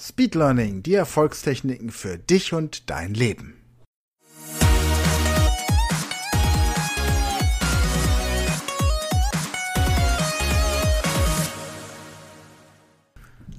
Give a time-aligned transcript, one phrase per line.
[0.00, 3.54] Speed Learning, die Erfolgstechniken für dich und dein Leben.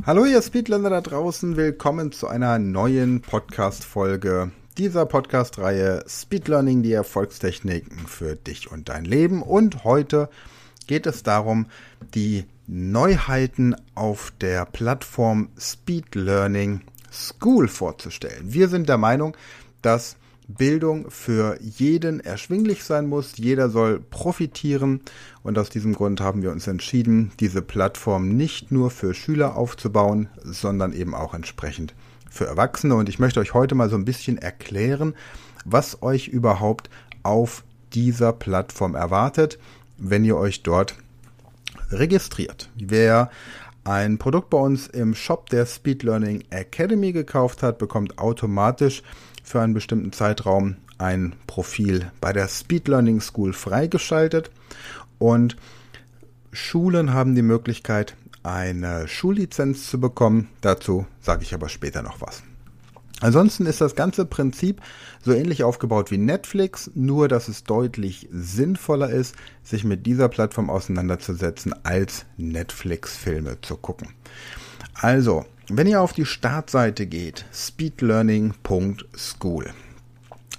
[0.06, 6.94] Hallo ihr Speedlearner da draußen, willkommen zu einer neuen Podcast-Folge dieser Podcast-Reihe Speed Learning, die
[6.94, 9.44] Erfolgstechniken für dich und dein Leben.
[9.44, 10.30] Und heute
[10.88, 11.66] geht es darum,
[12.16, 18.54] die Neuheiten auf der Plattform Speed Learning School vorzustellen.
[18.54, 19.36] Wir sind der Meinung,
[19.82, 20.18] dass
[20.48, 23.38] Bildung für jeden erschwinglich sein muss.
[23.38, 25.02] Jeder soll profitieren.
[25.42, 30.30] Und aus diesem Grund haben wir uns entschieden, diese Plattform nicht nur für Schüler aufzubauen,
[30.44, 31.96] sondern eben auch entsprechend
[32.30, 32.94] für Erwachsene.
[32.94, 35.16] Und ich möchte euch heute mal so ein bisschen erklären,
[35.66, 36.92] was euch überhaupt
[37.24, 39.58] auf dieser Plattform erwartet,
[39.98, 40.96] wenn ihr euch dort
[41.92, 42.70] registriert.
[42.76, 43.30] Wer
[43.84, 49.04] ein Produkt bei uns im Shop der Speed Learning Academy gekauft hat, bekommt automatisch
[49.44, 54.52] für einen bestimmten Zeitraum ein Profil bei der Speed Learning School freigeschaltet
[55.18, 55.56] und
[56.52, 60.50] Schulen haben die Möglichkeit, eine Schullizenz zu bekommen.
[60.62, 62.44] Dazu sage ich aber später noch was.
[63.22, 64.82] Ansonsten ist das ganze Prinzip
[65.22, 70.70] so ähnlich aufgebaut wie Netflix, nur dass es deutlich sinnvoller ist, sich mit dieser Plattform
[70.70, 74.10] auseinanderzusetzen, als Netflix-Filme zu gucken.
[74.94, 79.72] Also, wenn ihr auf die Startseite geht, speedlearning.school,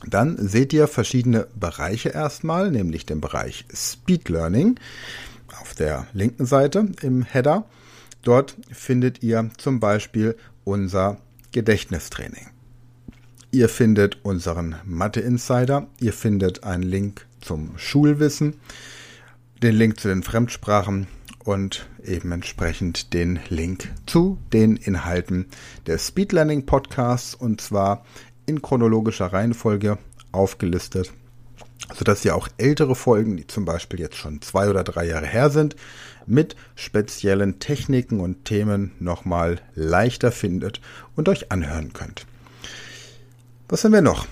[0.06, 4.78] dann seht ihr verschiedene Bereiche erstmal, nämlich den Bereich Speed Learning
[5.60, 7.64] auf der linken Seite im Header.
[8.22, 11.18] Dort findet ihr zum Beispiel unser
[11.52, 12.48] Gedächtnistraining.
[13.50, 18.54] Ihr findet unseren Mathe Insider, ihr findet einen Link zum Schulwissen,
[19.62, 21.08] den Link zu den Fremdsprachen
[21.44, 25.46] und eben entsprechend den Link zu den Inhalten
[25.86, 28.04] des Speed Learning Podcasts und zwar
[28.46, 29.98] in chronologischer Reihenfolge
[30.32, 31.12] aufgelistet,
[31.94, 35.50] sodass ihr auch ältere Folgen, die zum Beispiel jetzt schon zwei oder drei Jahre her
[35.50, 35.76] sind,
[36.26, 40.80] mit speziellen Techniken und Themen nochmal leichter findet
[41.16, 42.26] und euch anhören könnt.
[43.68, 44.26] Was haben wir noch?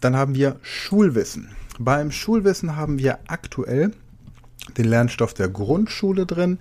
[0.00, 1.54] Dann haben wir Schulwissen.
[1.78, 3.92] Beim Schulwissen haben wir aktuell
[4.76, 6.58] den Lernstoff der Grundschule drin,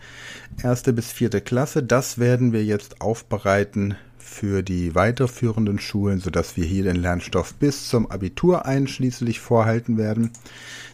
[0.64, 1.84] erste bis vierte Klasse.
[1.84, 3.96] Das werden wir jetzt aufbereiten
[4.30, 10.32] für die weiterführenden Schulen, sodass wir hier den Lernstoff bis zum Abitur einschließlich vorhalten werden.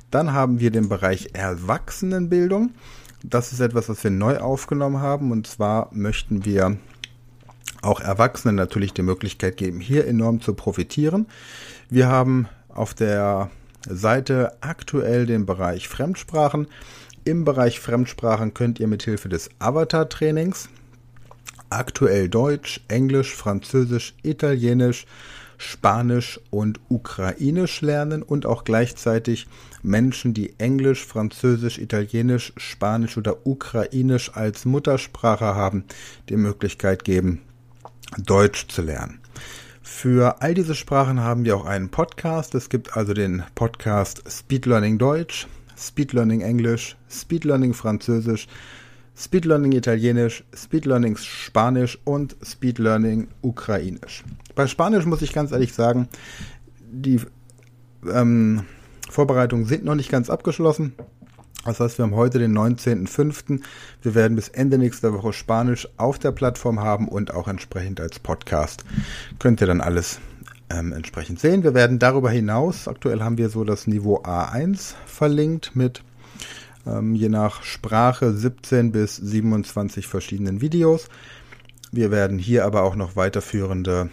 [0.09, 2.71] Dann haben wir den Bereich Erwachsenenbildung.
[3.23, 5.31] Das ist etwas, was wir neu aufgenommen haben.
[5.31, 6.77] Und zwar möchten wir
[7.81, 11.27] auch Erwachsenen natürlich die Möglichkeit geben, hier enorm zu profitieren.
[11.89, 13.51] Wir haben auf der
[13.87, 16.67] Seite aktuell den Bereich Fremdsprachen.
[17.25, 20.69] Im Bereich Fremdsprachen könnt ihr mithilfe des Avatar-Trainings
[21.69, 25.05] aktuell Deutsch, Englisch, Französisch, Italienisch,
[25.57, 29.47] Spanisch und Ukrainisch lernen und auch gleichzeitig
[29.83, 35.85] Menschen, die Englisch, Französisch, Italienisch, Spanisch oder Ukrainisch als Muttersprache haben,
[36.29, 37.41] die Möglichkeit geben,
[38.17, 39.19] Deutsch zu lernen.
[39.81, 42.55] Für all diese Sprachen haben wir auch einen Podcast.
[42.55, 45.47] Es gibt also den Podcast Speed Learning Deutsch,
[45.77, 48.47] Speed Learning Englisch, Speed Learning Französisch,
[49.17, 54.23] Speed Learning Italienisch, Speed Learning Spanisch und Speed Learning Ukrainisch.
[54.55, 56.09] Bei Spanisch muss ich ganz ehrlich sagen,
[56.91, 57.21] die
[58.11, 58.63] ähm,
[59.09, 60.93] Vorbereitungen sind noch nicht ganz abgeschlossen.
[61.63, 63.61] Das heißt, wir haben heute den 19.05.
[64.01, 68.19] Wir werden bis Ende nächster Woche Spanisch auf der Plattform haben und auch entsprechend als
[68.19, 68.85] Podcast.
[69.39, 70.19] Könnt ihr dann alles
[70.69, 71.63] ähm, entsprechend sehen.
[71.63, 76.03] Wir werden darüber hinaus, aktuell haben wir so das Niveau A1 verlinkt mit
[76.85, 81.07] ähm, je nach Sprache 17 bis 27 verschiedenen Videos.
[81.91, 84.09] Wir werden hier aber auch noch weiterführende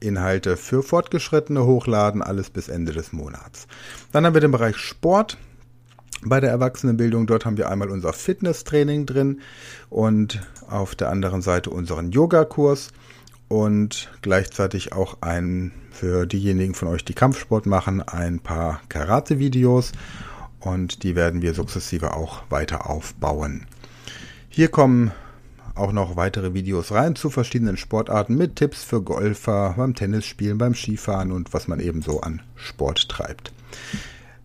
[0.00, 3.66] Inhalte für Fortgeschrittene hochladen, alles bis Ende des Monats.
[4.12, 5.38] Dann haben wir den Bereich Sport.
[6.24, 9.40] Bei der Erwachsenenbildung, dort haben wir einmal unser Fitnesstraining drin
[9.90, 12.88] und auf der anderen Seite unseren Yogakurs
[13.48, 19.92] und gleichzeitig auch ein für diejenigen von euch, die Kampfsport machen, ein paar Karate-Videos
[20.60, 23.66] und die werden wir sukzessive auch weiter aufbauen.
[24.48, 25.12] Hier kommen
[25.74, 30.74] auch noch weitere Videos rein zu verschiedenen Sportarten mit Tipps für Golfer, beim Tennisspielen, beim
[30.74, 33.52] Skifahren und was man eben so an Sport treibt.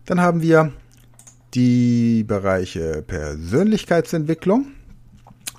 [0.04, 0.72] Dann haben wir
[1.54, 4.66] die Bereiche Persönlichkeitsentwicklung.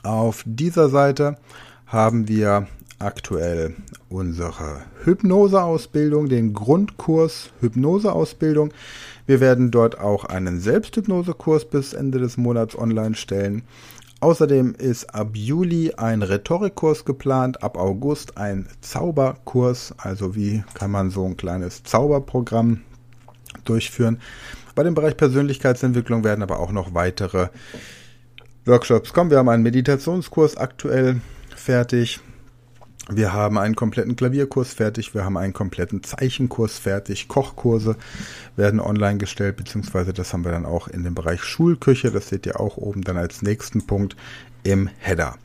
[0.04, 1.38] Auf dieser Seite
[1.88, 2.68] haben wir
[3.00, 3.76] aktuell
[4.10, 8.72] unsere Hypnoseausbildung, den Grundkurs Hypnoseausbildung.
[9.26, 13.64] Wir werden dort auch einen Selbsthypnosekurs bis Ende des Monats online stellen.
[14.20, 21.10] Außerdem ist ab Juli ein Rhetorikkurs geplant, ab August ein Zauberkurs, also wie kann man
[21.10, 22.82] so ein kleines Zauberprogramm
[23.66, 24.22] durchführen.
[24.76, 27.50] Bei dem Bereich Persönlichkeitsentwicklung werden aber auch noch weitere
[28.66, 29.30] Workshops kommen.
[29.30, 31.20] Wir haben einen Meditationskurs aktuell
[31.56, 32.20] fertig.
[33.10, 37.98] Wir haben einen kompletten Klavierkurs fertig, wir haben einen kompletten Zeichenkurs fertig, Kochkurse
[38.56, 42.46] werden online gestellt, beziehungsweise das haben wir dann auch in dem Bereich Schulküche, das seht
[42.46, 44.16] ihr auch oben dann als nächsten Punkt
[44.64, 45.36] im Header.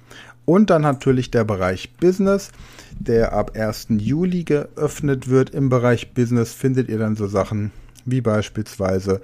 [0.45, 2.53] Und dann natürlich der Bereich Business,
[2.99, 3.89] der ab 1.
[3.91, 5.51] Juli geöffnet wird.
[5.51, 7.71] Im Bereich Business findet ihr dann so Sachen
[8.07, 9.21] wie beispielsweise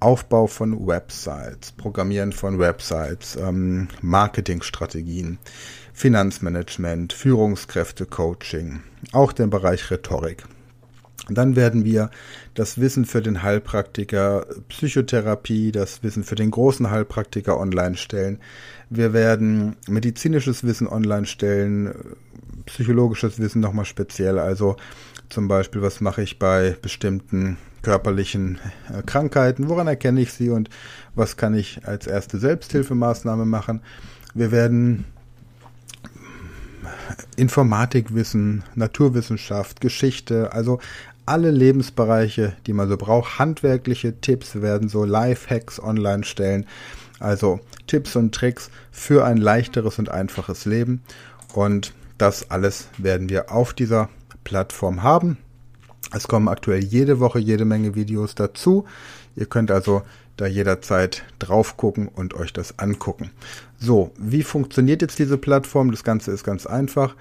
[0.00, 5.38] Aufbau von Websites, Programmieren von Websites, ähm, Marketingstrategien,
[5.92, 8.80] Finanzmanagement, Führungskräfte-Coaching,
[9.12, 10.44] auch den Bereich Rhetorik.
[11.28, 12.10] Dann werden wir
[12.54, 18.40] das Wissen für den Heilpraktiker Psychotherapie, das Wissen für den großen Heilpraktiker online stellen.
[18.90, 21.94] Wir werden medizinisches Wissen online stellen,
[22.66, 24.38] psychologisches Wissen nochmal speziell.
[24.38, 24.76] Also
[25.28, 28.58] zum Beispiel, was mache ich bei bestimmten körperlichen
[28.92, 30.70] äh, Krankheiten, woran erkenne ich sie und
[31.14, 33.80] was kann ich als erste Selbsthilfemaßnahme machen.
[34.34, 35.04] Wir werden
[37.36, 40.78] Informatikwissen, Naturwissenschaft, Geschichte, also
[41.26, 46.66] alle Lebensbereiche, die man so braucht, handwerkliche Tipps, werden so Live-Hacks online stellen,
[47.20, 51.02] also Tipps und Tricks für ein leichteres und einfaches Leben
[51.54, 54.08] und das alles werden wir auf dieser
[54.44, 55.38] Plattform haben.
[56.14, 58.84] Es kommen aktuell jede Woche jede Menge Videos dazu.
[59.34, 60.02] Ihr könnt also
[60.36, 63.30] da jederzeit drauf gucken und euch das angucken.
[63.78, 65.90] So, wie funktioniert jetzt diese Plattform?
[65.90, 67.14] Das Ganze ist ganz einfach.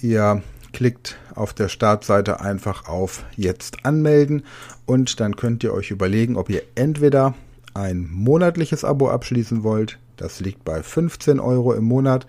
[0.00, 4.44] Ihr klickt auf der Startseite einfach auf Jetzt anmelden
[4.86, 7.34] und dann könnt ihr euch überlegen, ob ihr entweder
[7.74, 12.26] ein monatliches Abo abschließen wollt, das liegt bei 15 Euro im Monat,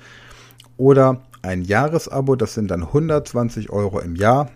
[0.78, 4.50] oder ein Jahresabo, das sind dann 120 Euro im Jahr.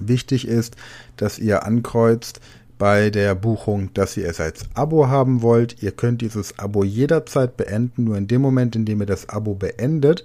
[0.00, 0.76] Wichtig ist,
[1.16, 2.40] dass ihr ankreuzt
[2.78, 5.82] bei der Buchung, dass ihr es als Abo haben wollt.
[5.82, 8.04] Ihr könnt dieses Abo jederzeit beenden.
[8.04, 10.24] Nur in dem Moment, in dem ihr das Abo beendet,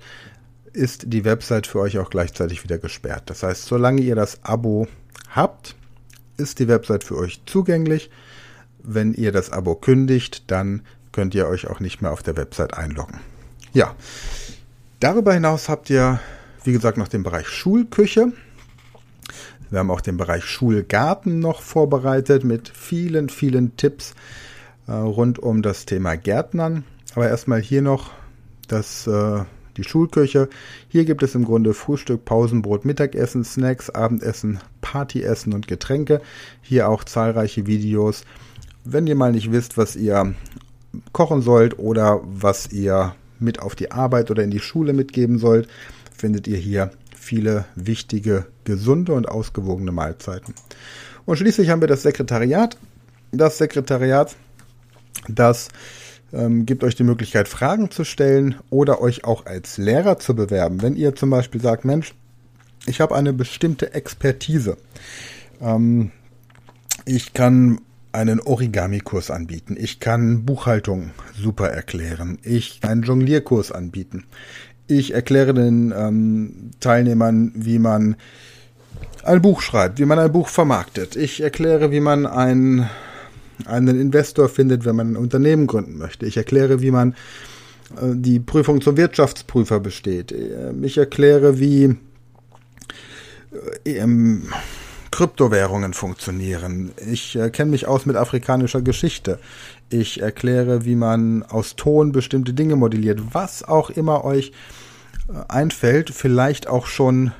[0.73, 3.23] ist die Website für euch auch gleichzeitig wieder gesperrt.
[3.29, 4.87] Das heißt, solange ihr das Abo
[5.29, 5.75] habt,
[6.37, 8.09] ist die Website für euch zugänglich.
[8.83, 12.75] Wenn ihr das Abo kündigt, dann könnt ihr euch auch nicht mehr auf der Website
[12.75, 13.19] einloggen.
[13.73, 13.95] Ja,
[14.99, 16.19] darüber hinaus habt ihr,
[16.63, 18.31] wie gesagt, noch den Bereich Schulküche.
[19.69, 24.13] Wir haben auch den Bereich Schulgarten noch vorbereitet mit vielen, vielen Tipps
[24.87, 26.83] äh, rund um das Thema Gärtnern.
[27.15, 28.11] Aber erstmal hier noch
[28.67, 29.43] das, äh,
[29.75, 30.49] die Schulküche.
[30.87, 36.21] Hier gibt es im Grunde Frühstück, Pausenbrot, Mittagessen, Snacks, Abendessen, Partyessen und Getränke.
[36.61, 38.23] Hier auch zahlreiche Videos.
[38.85, 40.33] Wenn ihr mal nicht wisst, was ihr
[41.11, 45.67] kochen sollt oder was ihr mit auf die Arbeit oder in die Schule mitgeben sollt,
[46.15, 46.91] findet ihr hier
[47.27, 50.53] viele wichtige, gesunde und ausgewogene Mahlzeiten.
[51.25, 52.77] Und schließlich haben wir das Sekretariat.
[53.33, 54.35] Das Sekretariat,
[55.27, 55.67] das
[56.31, 60.81] ähm, gibt euch die Möglichkeit, Fragen zu stellen oder euch auch als Lehrer zu bewerben.
[60.81, 62.13] Wenn ihr zum Beispiel sagt, Mensch,
[62.85, 64.77] ich habe eine bestimmte Expertise.
[65.59, 66.11] Ähm,
[67.03, 67.81] ich kann
[68.13, 69.75] einen Origami-Kurs anbieten.
[69.77, 72.39] Ich kann Buchhaltung super erklären.
[72.41, 74.23] Ich kann einen Jonglierkurs anbieten.
[74.87, 78.15] Ich erkläre den ähm, Teilnehmern, wie man
[79.23, 81.15] ein Buch schreibt, wie man ein Buch vermarktet.
[81.15, 82.89] Ich erkläre, wie man ein,
[83.65, 86.25] einen Investor findet, wenn man ein Unternehmen gründen möchte.
[86.25, 87.13] Ich erkläre, wie man
[88.01, 90.31] äh, die Prüfung zum Wirtschaftsprüfer besteht.
[90.31, 91.95] Ähm, ich erkläre, wie
[93.83, 94.43] äh, ähm,
[95.17, 96.91] Kryptowährungen funktionieren.
[97.03, 99.39] Ich äh, kenne mich aus mit afrikanischer Geschichte.
[99.89, 103.33] Ich erkläre, wie man aus Ton bestimmte Dinge modelliert.
[103.33, 104.51] Was auch immer euch
[105.27, 107.31] äh, einfällt, vielleicht auch schon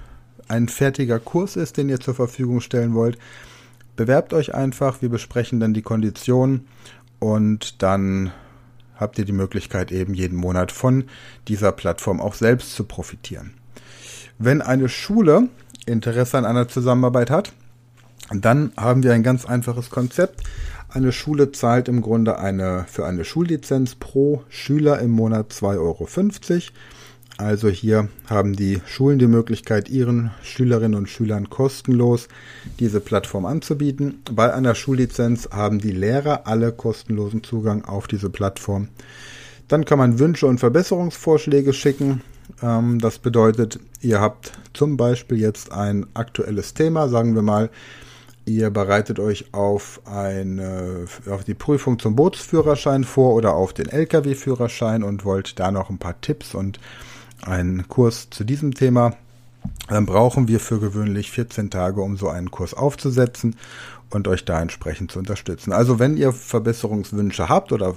[0.48, 3.20] ein fertiger Kurs ist, den ihr zur Verfügung stellen wollt.
[3.96, 6.66] Bewerbt euch einfach, wir besprechen dann die Konditionen
[7.20, 8.32] und dann
[8.96, 11.04] habt ihr die Möglichkeit eben jeden Monat von
[11.48, 13.54] dieser Plattform auch selbst zu profitieren.
[14.40, 15.50] Wenn eine Schule
[15.86, 17.54] Interesse an einer Zusammenarbeit hat,
[18.34, 20.44] dann haben wir ein ganz einfaches Konzept.
[20.90, 26.08] Eine Schule zahlt im Grunde eine, für eine Schullizenz pro Schüler im Monat 2,50 Euro.
[27.38, 32.30] Also hier haben die Schulen die Möglichkeit, ihren Schülerinnen und Schülern kostenlos
[32.80, 34.24] diese Plattform anzubieten.
[34.32, 38.88] Bei einer Schullizenz haben die Lehrer alle kostenlosen Zugang auf diese Plattform.
[39.68, 42.22] Dann kann man Wünsche und Verbesserungsvorschläge schicken.
[42.64, 47.70] Ähm, das bedeutet, ihr habt zum Beispiel jetzt ein aktuelles Thema, sagen wir mal,
[48.48, 55.04] ihr bereitet euch auf, eine, auf die Prüfung zum Bootsführerschein vor oder auf den Lkw-Führerschein
[55.04, 56.80] und wollt da noch ein paar Tipps und
[57.42, 59.16] einen Kurs zu diesem Thema,
[59.90, 63.56] dann brauchen wir für gewöhnlich 14 Tage, um so einen Kurs aufzusetzen
[64.10, 65.74] und euch da entsprechend zu unterstützen.
[65.74, 67.96] Also wenn ihr Verbesserungswünsche habt oder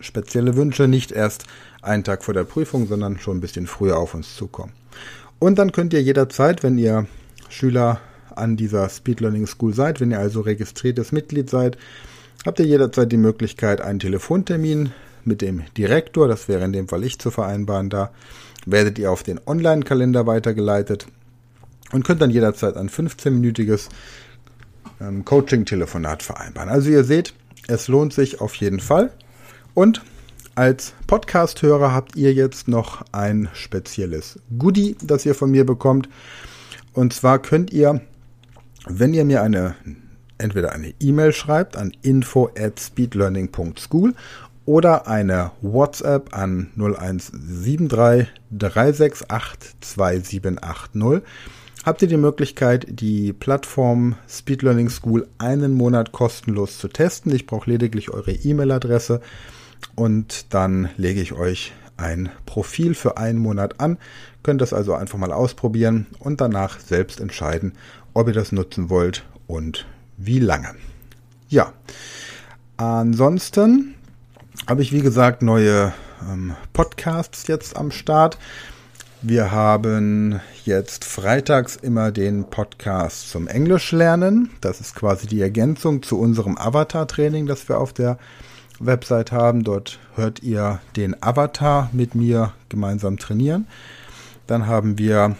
[0.00, 1.44] spezielle Wünsche, nicht erst
[1.82, 4.72] einen Tag vor der Prüfung, sondern schon ein bisschen früher auf uns zukommen.
[5.38, 7.06] Und dann könnt ihr jederzeit, wenn ihr
[7.50, 8.00] Schüler
[8.40, 11.76] an dieser Speed Learning School seid, wenn ihr also registriertes Mitglied seid,
[12.44, 14.92] habt ihr jederzeit die Möglichkeit, einen Telefontermin
[15.24, 18.10] mit dem Direktor, das wäre in dem Fall ich zu vereinbaren, da
[18.66, 21.06] werdet ihr auf den Online-Kalender weitergeleitet
[21.92, 23.88] und könnt dann jederzeit ein 15-minütiges
[25.00, 26.68] ähm, Coaching-Telefonat vereinbaren.
[26.68, 27.34] Also ihr seht,
[27.68, 29.12] es lohnt sich auf jeden Fall.
[29.74, 30.02] Und
[30.54, 36.08] als Podcast-Hörer habt ihr jetzt noch ein spezielles Goodie, das ihr von mir bekommt.
[36.92, 38.00] Und zwar könnt ihr,
[38.86, 39.74] wenn ihr mir eine
[40.38, 44.14] entweder eine E-Mail schreibt an info at speedlearning.school
[44.64, 51.22] oder eine WhatsApp an 0173 368 2780
[51.84, 57.34] habt ihr die Möglichkeit, die Plattform Speed Learning School einen Monat kostenlos zu testen.
[57.34, 59.20] Ich brauche lediglich eure E-Mail-Adresse
[59.94, 63.98] und dann lege ich euch ein Profil für einen Monat an.
[64.42, 67.72] Könnt das also einfach mal ausprobieren und danach selbst entscheiden,
[68.14, 69.86] ob ihr das nutzen wollt und
[70.16, 70.74] wie lange.
[71.48, 71.72] Ja,
[72.76, 73.94] ansonsten
[74.68, 75.92] habe ich, wie gesagt, neue
[76.30, 78.38] ähm, Podcasts jetzt am Start.
[79.22, 84.50] Wir haben jetzt freitags immer den Podcast zum Englisch lernen.
[84.60, 88.18] Das ist quasi die Ergänzung zu unserem Avatar-Training, das wir auf der
[88.78, 89.62] Website haben.
[89.62, 93.66] Dort hört ihr den Avatar mit mir gemeinsam trainieren.
[94.46, 95.36] Dann haben wir,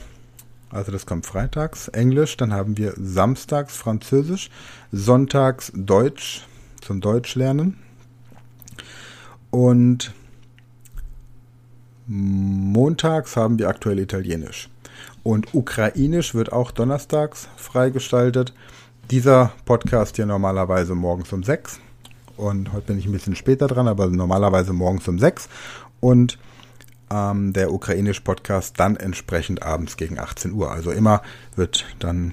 [0.71, 2.37] also das kommt freitags, Englisch.
[2.37, 4.50] Dann haben wir samstags Französisch,
[4.93, 6.43] sonntags Deutsch
[6.81, 7.77] zum Deutsch lernen.
[9.50, 10.12] Und
[12.07, 14.69] montags haben wir aktuell Italienisch.
[15.23, 18.55] Und Ukrainisch wird auch donnerstags freigestaltet.
[19.11, 21.81] Dieser Podcast hier normalerweise morgens um 6.
[22.37, 25.49] Und heute bin ich ein bisschen später dran, aber normalerweise morgens um 6.
[26.00, 26.39] Und
[27.12, 30.71] ähm, der ukrainisch Podcast dann entsprechend abends gegen 18 Uhr.
[30.71, 31.23] Also immer
[31.57, 32.33] wird dann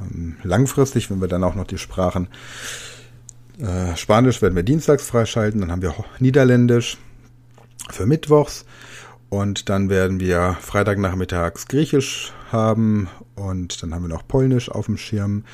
[0.00, 2.28] ähm, langfristig, wenn wir dann auch noch die Sprachen
[3.58, 6.96] äh, Spanisch werden wir dienstags freischalten, dann haben wir Niederländisch
[7.90, 8.64] für Mittwochs
[9.30, 14.96] und dann werden wir Freitagnachmittags Griechisch haben und dann haben wir noch Polnisch auf dem
[14.96, 15.44] Schirm,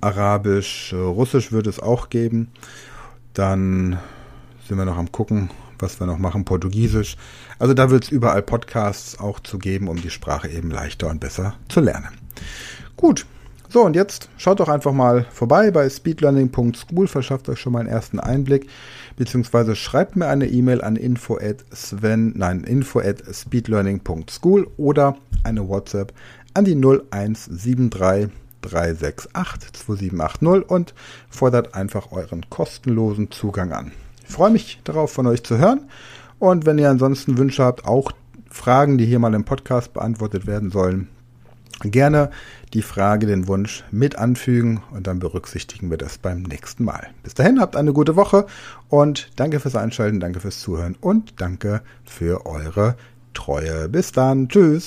[0.00, 2.50] Arabisch, äh, Russisch wird es auch geben.
[3.32, 3.98] Dann
[4.68, 5.50] sind wir noch am gucken,
[5.84, 7.16] was wir noch machen, Portugiesisch.
[7.58, 11.20] Also da wird es überall Podcasts auch zu geben, um die Sprache eben leichter und
[11.20, 12.08] besser zu lernen.
[12.96, 13.26] Gut,
[13.74, 17.88] so, und jetzt schaut doch einfach mal vorbei bei speedlearning.school, verschafft euch schon mal einen
[17.88, 18.68] ersten Einblick,
[19.16, 25.68] beziehungsweise schreibt mir eine E-Mail an info at sven, nein, info at speedlearning.school oder eine
[25.68, 26.12] WhatsApp
[26.54, 30.94] an die 0173 368 2780 und
[31.28, 33.92] fordert einfach euren kostenlosen Zugang an.
[34.26, 35.88] Ich freue mich darauf, von euch zu hören.
[36.38, 38.12] Und wenn ihr ansonsten Wünsche habt, auch
[38.50, 41.08] Fragen, die hier mal im Podcast beantwortet werden sollen,
[41.82, 42.30] gerne
[42.72, 47.08] die Frage, den Wunsch mit anfügen und dann berücksichtigen wir das beim nächsten Mal.
[47.22, 48.46] Bis dahin, habt eine gute Woche
[48.88, 52.96] und danke fürs Einschalten, danke fürs Zuhören und danke für eure
[53.32, 53.88] Treue.
[53.88, 54.86] Bis dann, tschüss.